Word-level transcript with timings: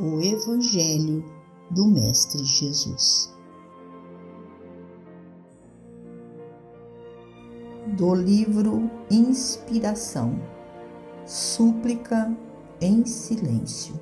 o 0.00 0.18
Evangelho 0.18 1.22
do 1.70 1.86
Mestre 1.86 2.42
Jesus. 2.42 3.30
Do 7.98 8.14
livro 8.14 8.90
Inspiração 9.10 10.40
Súplica 11.26 12.34
em 12.80 13.04
Silêncio. 13.04 14.00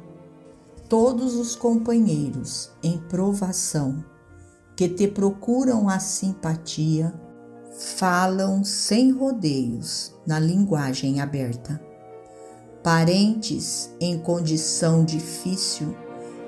Todos 0.88 1.34
os 1.34 1.56
companheiros 1.56 2.70
em 2.80 2.98
provação 3.08 4.04
que 4.76 4.88
te 4.88 5.08
procuram 5.08 5.88
a 5.88 5.98
simpatia 5.98 7.12
falam 7.96 8.62
sem 8.62 9.10
rodeios 9.10 10.14
na 10.24 10.38
linguagem 10.38 11.20
aberta 11.20 11.87
parentes 12.82 13.90
em 14.00 14.18
condição 14.18 15.04
difícil, 15.04 15.94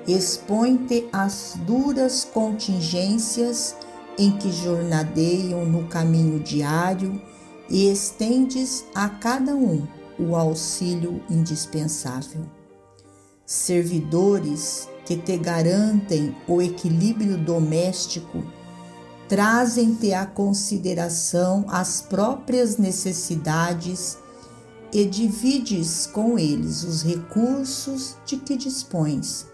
expõe-te 0.07 1.07
às 1.11 1.57
duras 1.65 2.23
contingências 2.23 3.75
em 4.17 4.31
que 4.37 4.51
jornadeiam 4.51 5.65
no 5.65 5.87
caminho 5.87 6.39
diário 6.39 7.21
e 7.69 7.87
estendes 7.87 8.83
a 8.93 9.09
cada 9.09 9.55
um 9.55 9.87
o 10.19 10.35
auxílio 10.35 11.21
indispensável. 11.29 12.41
Servidores 13.45 14.87
que 15.05 15.17
te 15.17 15.37
garantem 15.37 16.35
o 16.47 16.61
equilíbrio 16.61 17.37
doméstico 17.37 18.43
trazem-te 19.27 20.13
à 20.13 20.25
consideração 20.25 21.65
as 21.67 22.01
próprias 22.01 22.77
necessidades 22.77 24.17
e 24.93 25.05
divides 25.05 26.05
com 26.05 26.37
eles 26.37 26.83
os 26.83 27.01
recursos 27.01 28.17
de 28.25 28.37
que 28.37 28.57
dispões, 28.57 29.45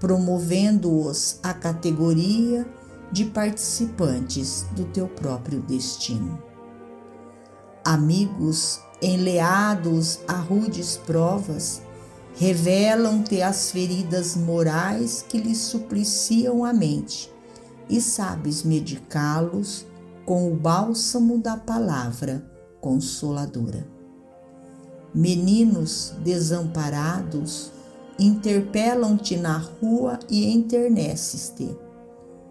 promovendo-os 0.00 1.38
à 1.42 1.52
categoria 1.52 2.66
de 3.12 3.26
participantes 3.26 4.64
do 4.74 4.84
teu 4.86 5.06
próprio 5.06 5.60
destino. 5.60 6.42
Amigos 7.84 8.80
enleados 9.00 10.20
a 10.26 10.34
rudes 10.34 10.96
provas, 10.96 11.82
revelam-te 12.34 13.42
as 13.42 13.70
feridas 13.70 14.34
morais 14.34 15.24
que 15.28 15.38
lhes 15.38 15.58
supliciam 15.58 16.64
a 16.64 16.72
mente 16.72 17.32
e 17.88 18.00
sabes 18.00 18.62
medicá-los 18.62 19.86
com 20.24 20.50
o 20.50 20.56
bálsamo 20.56 21.38
da 21.38 21.56
palavra 21.56 22.44
consoladora. 22.80 23.95
Meninos 25.16 26.12
desamparados 26.18 27.72
interpelam-te 28.18 29.34
na 29.38 29.56
rua 29.56 30.18
e 30.28 30.52
enterneces-te, 30.52 31.74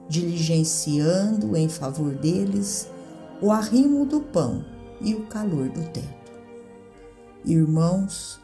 diligenciando 0.10 1.56
em 1.56 1.70
favor 1.70 2.16
deles 2.16 2.88
o 3.40 3.52
arrimo 3.52 4.04
do 4.04 4.20
pão 4.20 4.66
e 5.00 5.14
o 5.14 5.28
calor 5.28 5.70
do 5.70 5.84
teto. 5.92 6.32
Irmãos, 7.46 8.40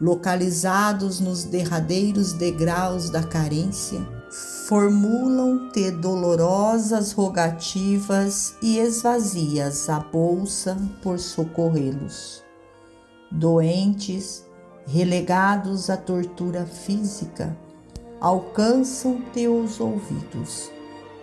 localizados 0.00 1.20
nos 1.20 1.44
derradeiros 1.44 2.32
degraus 2.32 3.10
da 3.10 3.22
carência, 3.22 4.00
formulam-te 4.66 5.90
dolorosas 5.90 7.12
rogativas 7.12 8.54
e 8.62 8.78
esvazias 8.78 9.90
a 9.90 10.00
bolsa 10.00 10.78
por 11.02 11.18
socorrê-los 11.18 12.45
doentes, 13.30 14.44
relegados 14.86 15.90
à 15.90 15.96
tortura 15.96 16.64
física, 16.64 17.56
alcançam 18.20 19.20
teus 19.32 19.80
ouvidos 19.80 20.70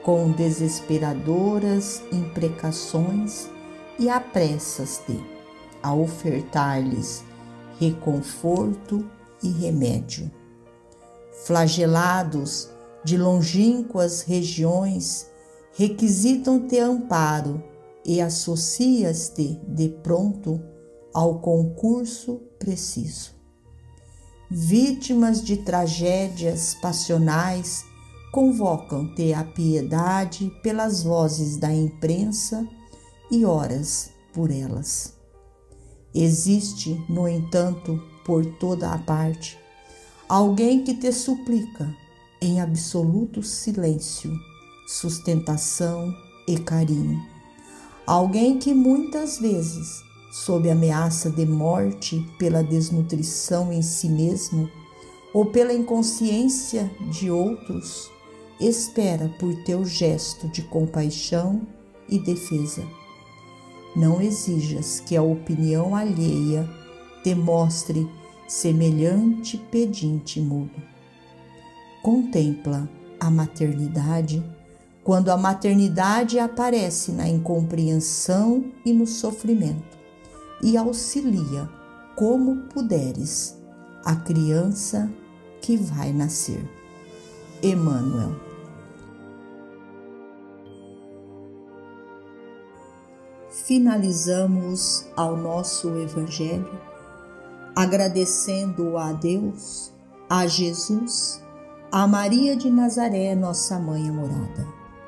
com 0.04 0.32
desesperadoras 0.32 2.04
imprecações 2.12 3.50
e 3.98 4.10
apressas-te 4.10 5.24
a 5.82 5.94
ofertar-lhes 5.94 7.24
reconforto 7.80 9.06
e 9.42 9.50
remédio. 9.50 10.30
Flagelados 11.46 12.70
de 13.04 13.18
longínquas 13.18 14.22
regiões, 14.22 15.30
requisitam-te 15.74 16.80
amparo 16.80 17.62
e 18.06 18.22
associas-te 18.22 19.60
de 19.68 19.90
pronto 19.90 20.62
ao 21.14 21.40
concurso 21.40 22.42
preciso. 22.58 23.32
Vítimas 24.50 25.44
de 25.44 25.58
tragédias 25.58 26.76
passionais 26.76 27.86
convocam-te 28.32 29.34
a 29.34 29.44
piedade 29.44 30.52
pelas 30.64 31.04
vozes 31.04 31.58
da 31.58 31.74
imprensa 31.74 32.68
e 33.30 33.46
oras 33.46 34.12
por 34.34 34.52
elas. 34.52 35.14
Existe, 36.14 37.00
no 37.10 37.28
entanto, 37.28 38.02
por 38.26 38.46
toda 38.58 38.92
a 38.92 38.98
parte, 38.98 39.58
alguém 40.28 40.84
que 40.84 40.94
te 40.94 41.12
suplica, 41.12 41.96
em 42.42 42.60
absoluto 42.60 43.42
silêncio, 43.42 44.32
sustentação 44.88 46.14
e 46.48 46.58
carinho. 46.60 47.22
Alguém 48.06 48.60
que 48.60 48.74
muitas 48.74 49.40
vezes 49.40 50.04
sob 50.34 50.68
ameaça 50.68 51.30
de 51.30 51.46
morte 51.46 52.28
pela 52.40 52.64
desnutrição 52.64 53.72
em 53.72 53.84
si 53.84 54.10
mesmo 54.10 54.68
ou 55.32 55.46
pela 55.46 55.72
inconsciência 55.72 56.90
de 57.12 57.30
outros, 57.30 58.12
espera 58.60 59.30
por 59.40 59.56
teu 59.64 59.86
gesto 59.86 60.48
de 60.48 60.64
compaixão 60.64 61.62
e 62.10 62.18
defesa. 62.18 62.84
Não 63.96 64.20
exijas 64.20 65.00
que 65.00 65.16
a 65.16 65.22
opinião 65.22 65.96
alheia 65.96 66.68
te 67.24 67.36
mostre 67.36 68.10
semelhante 68.48 69.56
pedinte 69.70 70.42
mudo. 70.42 70.82
Contempla 72.02 72.90
a 73.20 73.30
maternidade 73.30 74.44
quando 75.04 75.30
a 75.30 75.38
maternidade 75.38 76.40
aparece 76.40 77.12
na 77.12 77.30
incompreensão 77.30 78.66
e 78.84 78.92
no 78.92 79.06
sofrimento 79.06 80.02
e 80.64 80.78
auxilia 80.78 81.70
como 82.16 82.64
puderes 82.70 83.56
a 84.06 84.16
criança 84.16 85.12
que 85.62 85.78
vai 85.78 86.12
nascer. 86.14 86.64
Emmanuel. 87.62 88.32
Finalizamos 93.50 95.06
ao 95.16 95.38
nosso 95.38 95.90
Evangelho 95.98 96.82
agradecendo 97.76 98.98
a 98.98 99.14
Deus, 99.14 99.92
a 100.30 100.46
Jesus, 100.46 101.42
a 101.92 102.08
Maria 102.08 102.56
de 102.56 102.70
Nazaré, 102.70 103.36
nossa 103.36 103.80
mãe 103.80 104.10
amorada, 104.10 104.68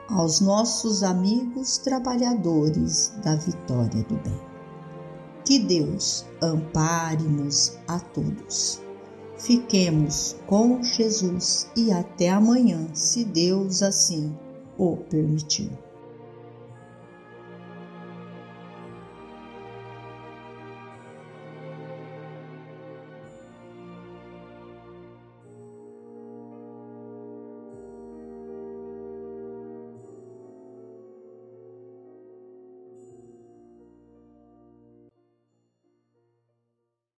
aos 0.10 0.40
nossos 0.40 1.04
amigos 1.04 1.78
trabalhadores 1.78 3.14
da 3.24 3.36
vitória 3.36 4.04
do 4.04 4.16
bem. 4.16 4.55
Que 5.46 5.60
Deus 5.60 6.26
ampare-nos 6.42 7.78
a 7.88 8.00
todos. 8.00 8.82
Fiquemos 9.38 10.36
com 10.48 10.82
Jesus 10.82 11.70
e 11.76 11.92
até 11.92 12.30
amanhã, 12.30 12.88
se 12.94 13.24
Deus 13.24 13.84
assim 13.84 14.36
o 14.78 14.98
permitir. 14.98 15.72